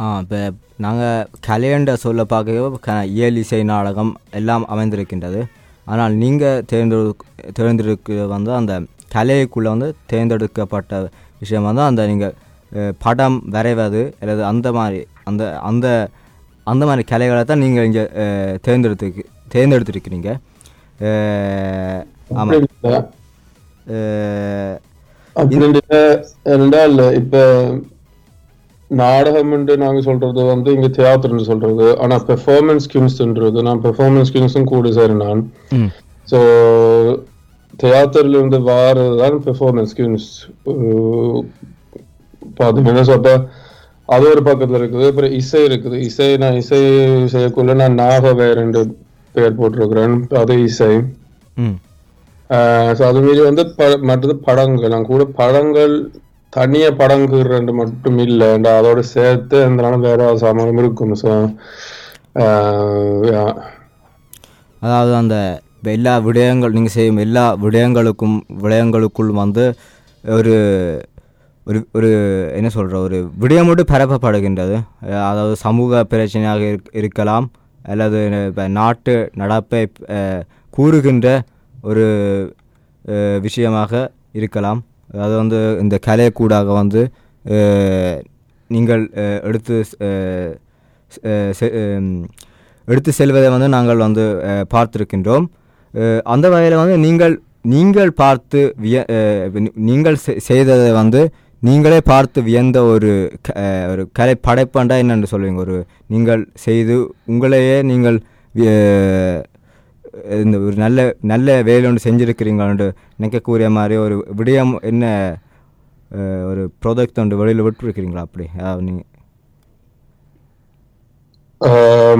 ஆ 0.00 0.18
இப்போ 0.18 0.40
நாங்கள் 0.76 1.26
கலையண்ட 1.48 1.92
சொல்ல 1.94 2.24
பார்க்க 2.24 2.78
க 2.78 3.04
இயல் 3.04 3.36
இசை 3.36 3.62
நாடகம் 3.62 4.12
எல்லாம் 4.30 4.64
அமைந்திருக்கின்றது. 4.66 5.42
ஆனால் 5.92 6.14
நீங்கள் 6.22 6.62
தேர்ந்தெடு 6.70 7.10
தேர்ந்தெடுக்க 7.52 8.26
வந்து 8.28 8.50
அந்த 8.58 8.74
கலைக்குள்ளே 9.14 9.70
வந்து 9.74 9.88
தேர்ந்தெடுக்கப்பட்ட 10.06 10.92
விஷயம் 11.40 11.68
வந்து 11.68 11.82
அந்த 11.82 12.02
நீங்கள் 12.06 12.34
படம் 13.00 13.38
வரைவது 13.48 14.02
அல்லது 14.20 14.42
அந்த 14.44 14.68
மாதிரி 14.72 15.00
அந்த 15.24 15.42
அந்த 15.62 15.86
அந்த 16.66 16.82
மாதிரி 16.86 17.02
கலைகளை 17.04 17.42
தான் 17.44 17.62
நீங்கள் 17.64 17.86
இங்கே 17.88 18.04
தேர்ந்தெடுத்து 18.62 19.06
தேர்ந்தெடுத்திருக்கிறீங்க 19.54 20.30
ஆமாம். 22.34 22.54
என்றால் 26.54 26.96
இப்ப 27.14 27.36
நாடகம் 29.00 29.52
நாங்க 29.82 30.00
சொல்றது 30.06 30.40
வந்து 30.52 30.70
இங்க 30.76 30.88
தியேட்டர்னு 30.96 31.44
சொல்றது. 31.50 31.86
ஆனா 32.04 32.16
பெர்ஃபார்மன்ஸ் 32.30 32.86
கிங்ஸ்ன்றது 32.92 33.62
நான் 33.68 33.82
பெர்ஃபார்மன்ஸ் 33.84 34.32
கிங்ஸும் 34.34 34.70
கூட 34.72 34.92
சரி 34.98 35.16
நான். 35.24 35.42
ஸோ 36.32 36.38
தியேட்டர்ல 37.82 38.38
இருந்து 38.38 38.58
வாரது 38.70 39.14
தான் 39.22 39.36
பெர்ஃபார்மன்ஸ் 39.46 39.94
கியூன்ஸ் 39.98 40.28
பார்த்தீங்கன்னா 42.58 43.04
ஸோ 43.08 43.14
அப்போ 43.18 43.34
அது 44.14 44.24
ஒரு 44.32 44.42
பக்கத்துல 44.48 44.78
இருக்குது 44.80 45.08
அப்புறம் 45.10 45.34
இசை 45.40 45.60
இருக்குது. 45.68 45.96
இசை 46.08 46.28
நான் 46.42 46.58
இசை 46.62 46.80
செய்யக்குள்ள 47.34 47.74
நான் 47.82 48.00
நாகவே 48.02 48.48
ரெண்டு 48.60 48.80
பேர் 49.34 49.58
போட்டிருக்கிறேன். 49.60 50.16
அது 50.40 50.54
இசை. 50.68 50.90
ஸோ 52.98 53.02
அது 53.10 53.20
மீறி 53.26 53.42
வந்து 53.48 53.64
மற்றது 54.10 54.34
படங்கள். 54.48 54.92
நான் 54.94 55.10
கூட 55.12 55.24
படங்கள் 55.40 55.94
தனியா 56.52 56.88
படங்குறது 56.88 57.72
மட்டும் 57.72 58.18
இல்லை. 58.18 58.48
அதோட 58.60 58.98
சேர்த்து 59.14 59.56
அதனால 59.64 59.96
வேற 60.06 60.36
சாமானும் 60.36 60.78
இருக்கும் 60.78 61.14
ஸோ 61.22 61.30
அதாவது 64.82 65.14
அந்த 65.14 65.36
எல்லா 65.96 66.18
விடயங்கள் 66.18 66.74
நீங்கள் 66.76 66.96
செய்யும் 66.96 67.16
எல்லா 67.16 67.44
விடயங்களுக்கும் 67.56 68.36
விடயங்களுக்குள் 68.62 69.30
வந்து 69.42 69.64
ஒரு 70.24 70.54
ஒரு 71.66 71.78
ஒரு 71.92 72.10
என்ன 72.54 72.68
சொல்கிற 72.68 73.00
ஒரு 73.00 73.18
விடயம் 73.40 73.66
மட்டும் 73.66 73.90
பரப்பப்படுகின்றது. 73.92 74.76
அதாவது 75.30 75.56
சமூக 75.56 76.06
பிரச்சனையாக 76.10 76.62
இருக்- 76.72 76.92
இருக்கலாம் 76.92 77.46
அல்லது 77.82 78.18
இப்போ 78.48 78.64
நாட்டு 78.78 79.14
நடப்பை 79.34 79.82
கூறுகின்ற 80.70 81.28
ஒரு 81.82 82.06
விஷயமாக 83.40 83.92
இருக்கலாம். 84.32 84.80
அதாவது 85.12 85.36
வந்து 85.36 85.60
இந்த 85.80 85.98
கலையக்கூடாக 86.06 86.72
வந்து 86.80 87.02
நீங்கள் 88.70 89.02
எடுத்து 89.42 89.84
செ- 91.58 91.74
எடுத்து 92.88 93.10
செல்வதை 93.12 93.48
வந்து 93.50 93.68
நாங்கள் 93.68 94.04
வந்து 94.06 94.24
பார்த்திருக்கின்றோம். 94.74 95.46
அந்த 96.24 96.46
வகையில் 96.54 96.80
வந்து 96.82 96.96
நீங்கள் 96.98 97.34
நீங்கள் 97.74 98.12
பார்த்து 98.12 98.60
விய 98.76 98.98
நீங்கள் 99.90 100.16
செ- 100.26 100.40
செய்ததை 100.48 100.90
வந்து 100.92 101.20
நீங்களே 101.62 102.00
பார்த்து 102.00 102.38
வியந்த 102.42 102.78
ஒரு 102.84 103.10
க- 103.46 103.54
ஒரு 103.90 104.02
கலை 104.12 104.34
படைப்பாண்டா 104.46 104.96
என்னென்று 105.02 105.28
சொல்லுவீங்க? 105.32 105.60
ஒரு 105.64 105.76
நீங்கள் 106.06 106.42
செய்து 106.54 106.96
உங்களையே 107.28 107.76
நீங்கள் 107.90 108.18
இந்த 110.42 110.58
ஒரு 110.58 110.76
நல்ல 110.76 110.98
நல்ல 111.24 111.62
வேலை 111.62 111.88
ஒன்று 111.88 112.06
செஞ்சுருக்கிறீங்களான்னு 112.08 112.86
நினைக்கக்கூடிய 113.18 113.70
மாதிரி 113.70 113.96
ஒரு 113.96 114.26
விடயம் 114.36 114.74
என்ன 114.82 115.04
ஒரு 116.46 116.72
ப்ராடக்ட் 116.82 117.18
ஒன்று 117.18 117.36
வெளியில் 117.36 117.62
விட்டுருக்கிறீங்களா 117.62 118.24
அப்படி? 118.26 118.46
நீங்கள் 118.80 119.08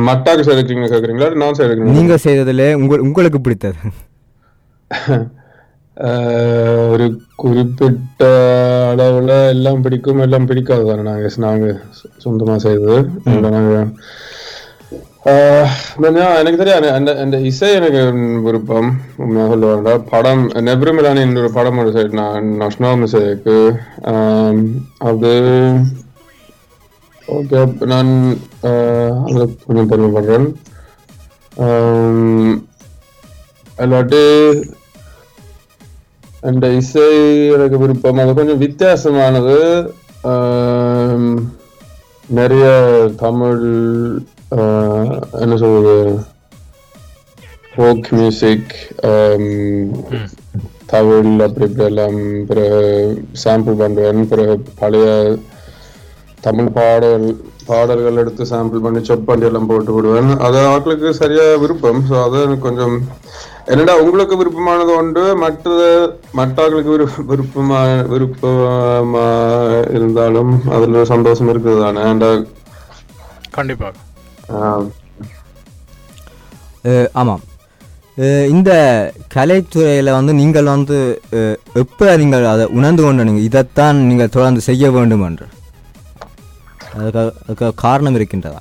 மட்டாக்கு 0.05 0.47
சேர்க்கிறீங்க 0.47 0.89
கேட்குறீங்களா 0.93 1.35
நான் 1.35 1.53
சேர்க்கிறீங்க 1.53 1.95
நீங்கள் 1.97 2.17
செய்ததில் 2.19 2.75
உங்கள் 2.75 2.99
உங்களுக்கு 3.01 3.41
பிடித்தது. 3.41 3.79
ஒரு 6.91 7.07
குறிப்பிட்ட 7.35 8.23
அளவுல 8.93 9.49
எல்லாம் 9.49 9.81
பிடிக்கும் 9.81 10.19
எல்லாம் 10.19 10.47
பிடிக்காது 10.47 10.85
தானே 10.87 11.03
நாங்க. 11.03 11.31
நாங்க 11.37 11.67
சொ- 11.99 12.13
சொந்தமா 12.25 12.57
செய்தது. 12.57 12.97
அதனால 13.25 13.51
நாங்க 13.51 13.75
ஆஹ் 13.77 13.83
நான் 13.83 13.95
Uh, 15.31 15.67
எனக்கு 16.38 16.57
தெரியாது. 16.57 16.93
அந்த 16.93 17.11
அந்த 17.21 17.37
இசை 17.38 17.69
எனக்கு 17.73 18.00
விருப்பம். 18.43 18.88
உண்மையாக 19.17 19.50
சொல்ல 19.50 19.67
வேண்டாம் 19.67 20.09
படம் 20.11 20.43
நெப்ரமிலான 20.49 21.38
ஒரு 21.43 21.50
படம் 21.52 21.79
ஒரு 21.79 21.91
சைடு 21.91 22.12
நான் 22.12 22.49
நஷ்னாம் 22.62 23.00
மிசேக்கு 23.02 23.59
um, 24.12 24.59
அது 24.99 25.33
ஓகே 27.29 27.61
நான் 27.93 28.11
uh, 28.62 29.09
கொஞ்சம் 29.66 29.90
பெருமைப்படுறேன். 29.92 30.49
Um, 31.57 32.66
இல்லாட்டி 33.79 34.25
அந்த 36.40 36.66
இசை 36.73 37.09
எனக்கு 37.49 37.79
விருப்பம். 37.79 38.23
அது 38.25 38.35
கொஞ்சம் 38.35 38.62
வித்தியாசமானது. 38.66 39.59
Um, 40.25 41.25
நிறைய 42.29 42.66
தமிழ் 43.16 43.64
என்ன 45.43 45.55
சொல்றது? 45.62 45.97
ஃபோக் 47.75 48.09
மியூசிக் 48.17 48.73
தமிழ் 50.93 51.29
அப்படி 51.45 51.67
இப்படி 51.69 51.85
எல்லாம் 51.91 52.19
பிறகு 52.49 52.81
சாம்பிள் 53.43 53.79
பண்ணுவேன் 53.81 54.29
பிறகு 54.33 54.55
பழைய 54.81 55.07
தமிழ் 56.47 56.71
பாடல் 56.77 57.27
பாடல்கள் 57.71 58.21
எடுத்து 58.23 58.45
சாம்பிள் 58.53 58.85
பண்ணி 58.85 59.01
செக் 59.09 59.27
பண்ணி 59.29 59.49
எல்லாம் 59.49 59.69
போட்டு 59.71 59.93
விடுவேன். 59.97 60.31
அது 60.47 60.59
ஆட்களுக்கு 60.73 61.11
சரியா 61.21 61.45
விருப்பம். 61.65 62.01
ஸோ 62.11 62.15
அது 62.27 62.37
எனக்கு 62.47 62.67
கொஞ்சம் 62.69 62.97
என்னடா 63.73 63.95
உங்களுக்கு 64.05 64.35
விருப்பமானது 64.41 64.93
உண்டு? 65.01 65.25
மற்றது 65.45 65.88
மற்றவர்களுக்கு 66.41 66.95
விருப்ப 66.97 67.27
விருப்பமா 67.33 67.81
விருப்பமா 68.15 69.27
இருந்தாலும் 69.99 70.55
அதுல 70.77 71.05
சந்தோஷம் 71.15 71.53
இருக்குது 71.53 71.85
தானே? 71.85 72.33
கண்டிப்பாக 73.59 74.11
ஆமாம். 77.21 77.43
இந்த 78.55 78.71
கலைத்துறையில் 79.35 80.17
வந்து 80.17 80.33
நீங்கள் 80.41 80.73
வந்து 80.75 80.99
எப்போ 81.83 82.09
நீங்கள் 82.23 82.45
அதை 82.53 82.65
உணர்ந்து 82.79 83.03
கொண்டு 83.03 83.27
நீங்கள் 83.29 83.49
இதைத்தான் 83.49 84.01
நீங்கள் 84.09 84.35
தொடர்ந்து 84.37 84.62
செய்ய 84.69 84.91
வேண்டும் 84.97 85.25
என்று. 85.29 85.47
அதுக்கு 86.97 87.23
அதுக்கு 87.45 87.69
காரணம் 87.85 88.17
இருக்கின்றதா? 88.19 88.61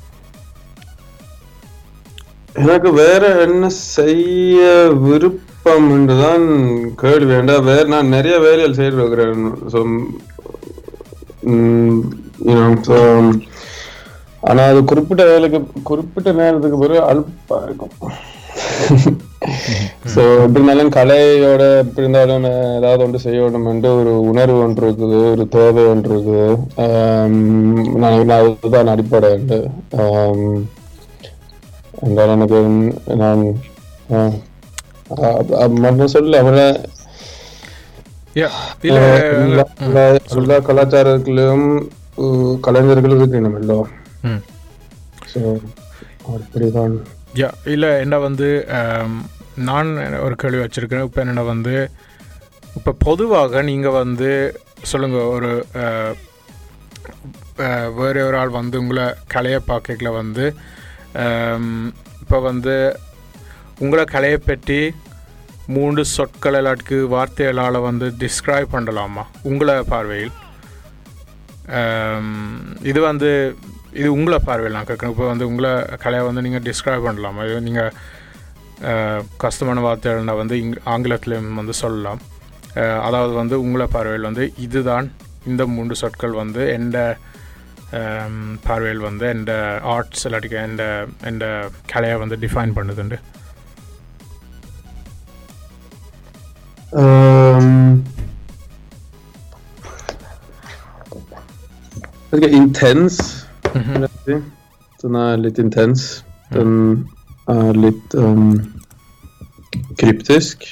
எனக்கு 2.65 2.89
வேற 3.03 3.23
என்ன 3.45 3.65
செய்ய 3.95 4.59
விருப்பம் 5.05 5.89
என்றுதான் 5.97 6.45
கேள்வி. 7.03 7.29
வேண்டாம் 7.33 7.69
வேற 7.71 7.83
நான் 7.95 8.13
நிறைய 8.15 8.37
வேலைகள் 8.45 8.79
செய்து 8.79 8.97
ஆனா 14.43 14.61
அது 14.69 14.79
குறிப்பிட்ட 14.83 15.23
வேலைக்கு 15.25 15.59
குறிப்பிட்ட 15.83 16.31
நேரத்துக்கு 16.37 16.77
பிறகு 16.77 17.01
அல்பா 17.09 17.57
இருக்கும். 17.65 17.95
ஸோ 20.13 20.21
எப்படி 20.37 20.59
இருந்தாலும் 20.59 20.91
கலையோட 20.95 21.63
எப்படி 21.81 22.03
இருந்தாலும் 22.03 22.43
ஏதாவது 22.77 23.01
ஒன்று 23.05 23.19
செய்யணும் 23.23 23.67
என்று 23.71 23.89
ஒரு 23.99 24.11
உணர்வு 24.29 24.57
ஒன்று 24.63 24.85
இருக்குது 24.85 25.19
ஒரு 25.29 25.43
தேவை 25.55 25.83
ஒன்று 25.91 26.11
இருக்குது. 26.13 26.45
நான் 28.01 28.33
அதுதான் 28.37 28.91
அடிப்படை 28.93 29.31
உண்டு 29.33 29.59
என்றால் 32.01 32.33
எனக்கு 32.35 32.59
நான் 33.21 33.43
மன்ன 35.79 36.05
சொல்ல 36.07 36.41
இல்ல 36.43 36.61
எல்லா 40.35 40.57
கலாச்சாரத்திலும் 40.67 41.65
உ- 42.17 42.55
கலைஞர்கள் 42.65 43.15
இருக்கணும் 43.15 43.57
எல்லாம் 43.61 43.89
ஸோ 45.31 45.41
அப்படிதான் 46.33 46.95
யா 47.35 47.49
இல்லை 47.65 47.89
என்ன 47.99 48.15
வந்து 48.19 48.47
ஆம், 48.77 49.19
நான் 49.63 49.89
ஒரு 50.19 50.35
கேள்வி 50.35 50.61
வச்சுருக்கேன் 50.61 51.05
இப்போ 51.05 51.21
என்னென்ன 51.21 51.43
வந்து 51.47 51.75
இப்போ 52.75 52.91
பொதுவாக 53.01 53.61
நீங்கள் 53.61 53.97
வந்து 53.97 54.29
சொல்லுங்கள் 54.83 55.31
ஒரு 55.31 55.51
அஹ், 55.79 56.13
அஹ், 57.59 57.89
வேறு 57.93 58.25
ஒரு 58.25 58.37
ஆள் 58.37 58.53
வந்து 58.55 58.79
உங்களை 58.79 59.05
கலையை 59.27 59.61
பார்க்கல 59.67 60.11
வந்து 60.13 60.45
இப்போ 62.21 62.39
வந்து 62.43 62.75
உங்களை 63.79 64.03
கலையை 64.05 64.37
பற்றி 64.41 64.79
மூன்று 65.67 66.03
சொற்கள் 66.11 66.57
எல்லாத்துக்கு 66.57 66.97
வார்த்தைகளால் 67.07 67.77
வந்து 67.81 68.07
டிஸ்கிரைப் 68.19 68.73
பண்ணலாமா? 68.73 69.23
உங்களை 69.43 69.75
பார்வையில். 69.83 70.33
ஆம், 71.75 72.33
இது 72.83 72.99
வந்து 73.01 73.29
இது 73.99 74.07
உங்களை 74.15 74.37
பார்வையில் 74.47 74.75
நான் 74.77 74.89
கேட்குறேன் 74.89 75.13
இப்போ 75.13 75.25
வந்து 75.31 75.47
உங்களை 75.51 75.71
கலையை 76.03 76.23
வந்து 76.27 76.43
நீங்கள் 76.45 76.65
டிஸ்கிரைப் 76.67 77.07
பண்ணலாமா? 77.07 77.43
இது 77.49 77.65
நீங்கள் 77.67 77.93
கஷ்டமான 79.43 79.81
வார்த்தைகள்னா 79.87 80.35
வந்து 80.43 80.55
இங் 80.63 80.77
ஆங்கிலத்திலையும் 80.93 81.59
வந்து 81.61 81.75
சொல்லலாம். 81.83 82.21
அதாவது 83.07 83.33
வந்து 83.41 83.55
உங்களை 83.65 83.87
பார்வையில் 83.95 84.29
வந்து 84.29 84.45
இதுதான் 84.65 85.09
இந்த 85.51 85.65
மூன்று 85.75 85.95
சொற்கள் 86.03 86.39
வந்து 86.43 86.63
எந்த 86.77 86.97
பார்வையில் 88.67 89.05
வந்து 89.09 89.25
எந்த 89.35 89.53
ஆர்ட்ஸ் 89.93 90.25
இல்லாட்டிக்கு 90.27 90.57
எந்த 90.69 90.83
எந்த 91.31 91.45
கலையை 91.93 92.17
வந்து 92.23 92.37
டிஃபைன் 92.45 92.75
பண்ணுதுண்டு? 92.79 93.19
Ähm, 97.01 97.67
okay, 103.70 103.94
intens. 103.94 104.42
Den 105.02 105.14
er 105.16 105.36
litt 105.38 105.58
intens. 105.58 106.02
Den 106.50 106.72
er 107.48 107.72
litt 107.74 108.14
um, 108.16 108.46
kryptisk. 109.96 110.64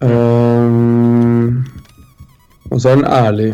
Um, 0.00 1.64
og 2.66 2.80
så 2.80 2.88
er 2.88 2.96
den 2.96 3.06
ærlig. 3.18 3.48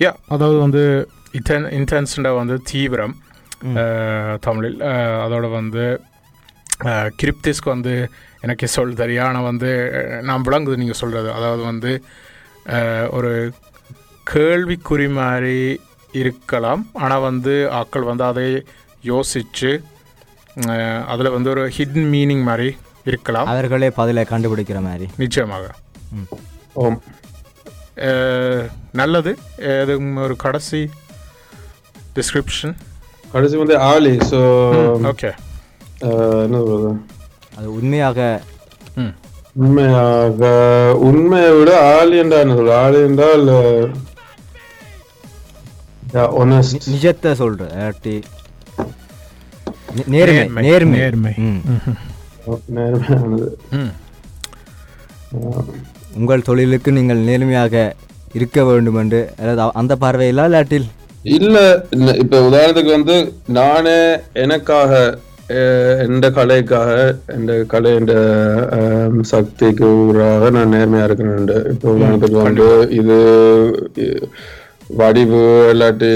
யா 0.00 0.10
அதாவது 0.28 0.58
வந்து 0.58 0.82
இன்டென் 1.32 1.66
இன்டென்ஸ்ட 1.70 2.30
வந்து 2.36 2.62
தீவிரம் 2.62 3.14
அஹ், 3.74 4.36
தமிழில் 4.38 4.80
அஹ், 4.84 5.18
அதோட 5.24 5.50
வந்து 5.50 5.84
அஹ், 6.84 7.10
கிரிப்திஸ்க்கு 7.16 7.70
வந்து 7.70 7.92
எனக்கு 8.40 8.66
சொல் 8.68 8.94
தெரியும் 8.94 9.26
ஆனால் 9.26 9.42
வந்து 9.42 9.70
அஹ், 10.00 10.22
நான் 10.22 10.42
விளங்குது 10.42 10.76
நீங்கள் 10.76 10.94
சொல்கிறது 10.94 11.32
அதாவது 11.32 11.62
வந்து 11.62 11.92
அஹ், 11.94 12.10
ஒரு 13.09 13.31
கேள்விக்குறி 14.27 15.11
மாதிரி 15.11 15.55
இருக்கலாம். 16.13 16.89
ஆனால் 16.93 17.19
வந்து 17.19 17.69
ஆட்கள் 17.71 18.01
வந்து 18.01 18.23
அதை 18.23 18.45
யோசித்து 19.03 19.71
அதில் 21.07 21.29
வந்து 21.29 21.49
ஒரு 21.49 21.63
ஹிடன் 21.77 22.07
மீனிங் 22.13 22.43
மாதிரி 22.43 22.69
இருக்கலாம். 23.05 23.47
அவர்களே 23.47 23.89
பதிலை 23.89 24.23
கண்டுபிடிக்கிற 24.23 24.81
மாதிரி. 24.81 25.05
நிச்சயமாக. 25.17 25.65
ஓம். 26.73 26.99
நல்லது. 28.91 29.31
எதுவும் 29.73 30.15
ஒரு 30.17 30.35
கடைசி 30.35 30.81
டிஸ்கிரிப்ஷன் 32.15 32.75
கடைசி 33.31 33.55
வந்து 33.55 33.75
ஆலி 33.87 34.13
ஸோ 34.31 34.39
ஓகே 35.09 35.31
என்ன 36.45 36.57
சொல்றது 36.61 36.91
அது 37.57 37.73
உண்மையாக 37.73 38.19
ம். 38.95 39.13
உண்மையாக 39.59 40.41
உண்மையை 40.99 41.51
விட 41.51 41.95
ஆலி 41.95 42.17
என்றால் 42.17 42.41
என்ன 42.41 42.53
சொல்ற? 42.53 42.73
ஆலி 42.77 42.97
என்றால் 42.99 43.47
ஒனஸ்ட் 46.37 46.75
நி- 46.75 46.85
நிஜத்தை 46.91 47.31
சொல்ற 47.39 47.63
நேர்மை 50.07 50.63
நேர்மை, 50.63 50.99
நேர்மை. 50.99 51.33
நேர்மையானது. 52.75 53.47
உங்கள் 56.13 56.41
தொழிலுக்கு 56.41 56.91
நீங்கள் 56.91 57.17
நேர்மையாக 57.19 57.75
இருக்க 58.33 58.63
வேண்டும் 58.63 58.95
என்று 58.95 59.19
அதாவது 59.39 59.71
அந்த 59.73 59.95
பார்வையிலா 59.95 60.45
இல்லாட்டில் 60.45 60.87
இல்ல 61.29 61.55
இல்ல 61.89 62.11
இப்ப 62.15 62.49
உதாரணத்துக்கு 62.49 62.91
வந்து 62.91 63.15
நானே 63.47 63.97
எனக்காக 64.33 64.91
எந்த 66.05 66.31
கலைக்காக 66.31 66.89
எந்த 67.27 67.63
கலை 67.67 67.95
என்ற 67.95 68.13
அஹ், 68.77 69.21
சக்திக்கு 69.23 69.85
ஊராக 70.01 70.49
நான் 70.49 70.73
நேர்மையா 70.73 71.03
இருக்கிறேன் 71.03 71.47
இப்ப 71.71 71.91
உதாரணத்துக்கு 71.91 72.39
வந்து 72.41 72.67
இது 72.91 73.17
வடிவு 74.95 75.41
இல்லாட்டி 75.73 76.11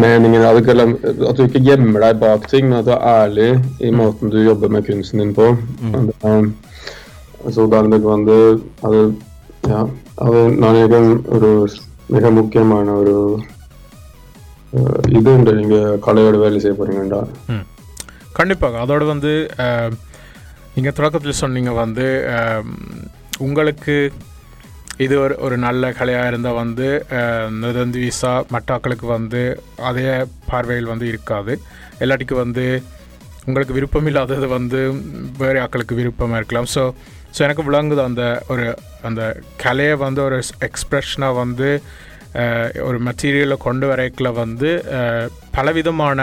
meningen 0.00 0.42
அதுக்கெல்லாம் 0.44 0.92
att 1.22 1.36
du 1.36 1.44
ikke 1.44 1.60
gjemmer 1.60 2.00
deg 2.00 2.20
bak 2.20 2.46
ting, 2.46 2.68
men 2.68 2.78
at 2.78 2.84
du 2.84 2.92
er 2.92 3.00
ærlig 3.14 3.48
i 3.80 3.90
måten 3.92 4.30
du 4.30 4.38
jobber 4.40 4.68
med 4.68 4.86
kunsten 4.86 5.18
din 5.18 5.34
på. 5.34 5.46
And, 5.92 6.12
um, 6.22 6.46
så 7.50 7.62
உதாரணத்துக்கு 7.62 8.08
வந்து 8.08 8.36
அது 8.82 8.98
அது 10.18 10.38
நான் 10.56 10.74
நினைக்கிறேன் 10.74 11.10
இது 15.18 15.28
உண்டு. 15.36 15.78
கலையோட 16.06 16.36
வேலை 16.44 16.58
செய்ய 16.64 16.74
போறீங்கடா 16.78 17.20
கண்டிப்பாக. 18.38 18.80
அதோடு 18.84 19.04
வந்து 19.12 19.32
நீங்கள் 20.74 20.96
தொடக்கத்தில் 20.98 21.40
சொன்னீங்க 21.42 21.70
வந்து 21.84 22.06
உங்களுக்கு 23.46 23.94
இது 25.04 25.14
ஒரு 25.24 25.34
ஒரு 25.46 25.56
நல்ல 25.64 25.90
கலையாக 25.98 26.30
இருந்தால் 26.30 26.58
வந்து 26.62 26.88
நிரந்தி 27.60 28.00
விசா 28.04 28.32
மட்டாக்களுக்கு 28.54 29.06
வந்து 29.16 29.42
அதே 29.90 30.10
பார்வையில் 30.50 30.92
வந்து 30.92 31.06
இருக்காது. 31.12 31.52
எல்லாட்டிக்கு 32.04 32.36
வந்து 32.44 32.64
உங்களுக்கு 33.46 33.76
விருப்பம் 33.78 34.08
இல்லாதது 34.10 34.48
வந்து 34.58 34.80
வேறு 35.42 35.60
ஆட்களுக்கு 35.64 35.98
விருப்பமாக 36.00 36.40
இருக்கலாம். 36.40 36.68
ஸோ 36.74 36.82
ஸோ 37.34 37.40
எனக்கு 37.46 37.66
விளங்குது 37.68 38.02
அந்த 38.08 38.22
ஒரு 38.52 38.64
அந்த 39.08 39.22
கலையை 39.64 39.96
வந்து 40.06 40.20
ஒரு 40.28 40.38
எக்ஸ்ப்ரெஷனாக 40.68 41.38
வந்து 41.42 41.68
ஒரு 42.88 42.98
மெட்டீரியலை 43.06 43.56
கொண்டு 43.66 43.86
வரைக்கல 43.90 44.28
வந்து 44.42 44.70
பலவிதமான 45.56 46.20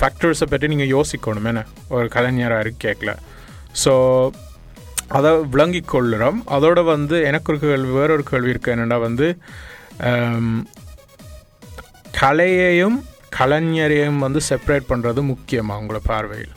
ஃபேக்டர்ஸை 0.00 0.46
பற்றி 0.48 0.66
நீங்கள் 0.72 0.92
யோசிக்கணும். 0.96 1.48
என்ன? 1.52 1.62
ஒரு 1.96 2.06
கலைஞராக 2.16 2.64
இருக்கு 2.64 2.82
கேட்கல 2.86 3.12
ஸோ 3.82 3.92
அதை 5.18 5.30
விளங்கி 5.54 5.80
கொள்ளுறோம். 5.92 6.40
அதோட 6.56 6.80
வந்து 6.94 7.16
எனக்கு 7.28 7.50
ஒரு 7.52 7.60
கேள்வி 7.62 7.92
வேறொரு 7.98 8.24
கேள்வி 8.30 8.52
இருக்குது 8.52 8.74
என்னென்னா 8.74 8.98
வந்து 9.06 9.28
கலையையும் 12.20 12.98
கலைஞரையும் 13.38 14.22
வந்து 14.26 14.40
செப்பரேட் 14.50 14.90
பண்ணுறது 14.92 15.20
முக்கியமாக 15.32 15.80
உங்களோட 15.82 16.00
பார்வையில்? 16.12 16.54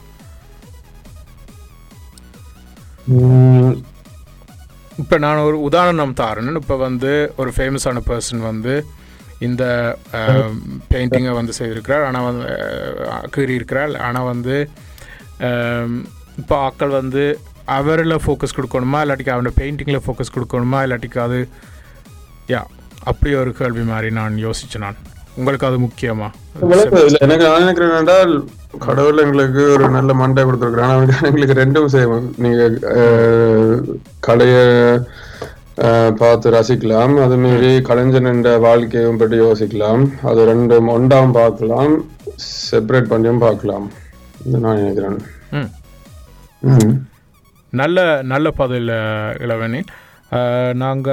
இப்போ 4.98 5.18
நான் 5.18 5.46
ஒரு 5.46 5.58
உதாரணம் 5.62 6.14
தாரேன் 6.16 6.56
இப்போ 6.56 6.76
வந்து 6.80 7.12
ஒரு 7.36 7.52
ஃபேமஸான 7.56 8.02
பர்சன் 8.08 8.42
வந்து 8.42 8.74
இந்த 9.40 9.64
பெயிண்டிங்கை 10.92 11.32
வந்து 11.32 11.54
செய்திருக்கிறார். 11.54 12.04
ஆனால் 12.04 12.28
வந்து 12.30 12.46
அஹ், 13.08 13.26
கீறியிருக்கிறார். 13.34 13.94
ஆனால் 14.00 14.24
வந்து 14.24 14.56
இப்போ 16.38 16.56
ஆக்கள் 16.68 16.94
வந்து 16.94 17.24
அவரில் 17.70 18.22
ஃபோக்கஸ் 18.24 18.56
கொடுக்கணுமா? 18.56 19.02
இல்லாட்டிக்கு 19.04 19.34
அவனோட 19.34 19.54
பெயிண்டிங்கில் 19.58 20.04
ஃபோக்கஸ் 20.06 20.36
கொடுக்கணுமா? 20.36 20.80
இல்லாட்டிக்கு 20.86 21.20
அது 21.20 21.40
யா 22.50 22.62
அப்படி 23.04 23.36
ஒரு 23.36 23.54
கேள்வி 23.54 23.84
மாதிரி 23.84 24.10
நான் 24.12 24.38
யோசிச்சு 24.46 24.78
நான். 24.78 25.00
உங்களுக்கு 25.36 25.68
அது 25.68 25.80
முக்கியமாக 25.80 26.32
எனக்கு 27.24 27.46
நான் 27.46 27.64
நினைக்கிறேன் 27.64 28.34
கடவுள் 28.86 29.22
எங்களுக்கு 29.24 29.62
ஒரு 29.74 29.86
நல்ல 29.96 30.12
மண்டை 30.20 30.42
கொடுத்துருக்குறேன் 30.44 30.86
ஆனா 30.88 30.96
அவனுக்கு 30.98 31.28
எங்களுக்கு 31.30 31.56
ரெண்டும் 31.62 31.94
செய்வோம் 31.96 32.28
நீங்க 32.44 32.62
கலைய 34.28 34.56
பார்த்து 36.22 36.48
ரசிக்கலாம். 36.56 37.14
அது 37.24 37.36
மீறி 37.44 37.72
கலைஞன் 37.90 38.32
என்ற 38.32 38.50
வாழ்க்கையும் 38.66 39.20
பற்றி 39.22 39.38
யோசிக்கலாம். 39.46 40.04
அது 40.30 40.42
ரெண்டும் 40.52 40.90
ஒன்றாம் 40.96 41.34
பார்க்கலாம். 41.40 41.94
செப்பரேட் 42.72 43.12
பண்ணியும் 43.14 43.44
பார்க்கலாம். 43.46 43.88
நான் 44.66 44.80
நினைக்கிறேன். 44.82 45.20
நல்ல 47.82 48.00
நல்ல 48.34 48.48
பதில் 48.62 48.94
இளவனி 49.46 49.82
நாங்கள் 50.84 51.12